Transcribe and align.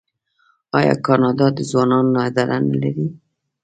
آیا 0.77 0.95
کاناډا 1.05 1.47
د 1.57 1.59
ځوانانو 1.69 2.17
اداره 2.27 2.57
نلري؟ 2.67 3.05